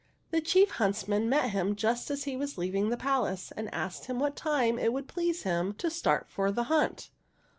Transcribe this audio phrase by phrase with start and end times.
[0.31, 4.17] The chief huntsman met him just as he was leaving the palace, and asked him
[4.17, 7.11] what time it would please him to start for the hunt.